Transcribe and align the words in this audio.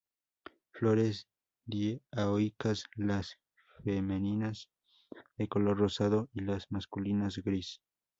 Flores 0.71 1.27
dioicas, 1.63 2.85
las 2.95 3.37
femeninas 3.83 4.67
de 5.37 5.47
color 5.47 5.77
rosado 5.77 6.27
y 6.33 6.39
las 6.39 6.71
masculinas 6.71 7.37
gris. 7.37 7.79